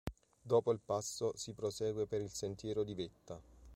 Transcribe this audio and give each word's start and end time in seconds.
Dopo 0.41 0.71
il 0.71 0.79
passo 0.83 1.37
si 1.37 1.53
prosegue 1.53 2.07
per 2.07 2.21
il 2.21 2.31
sentiero 2.31 2.83
di 2.83 2.95
vetta. 2.95 3.39